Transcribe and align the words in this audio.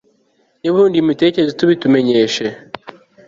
Niba 0.59 0.75
uhinduye 0.77 1.01
imitekerereze 1.03 1.57
tubitumenyeshe 1.59 2.45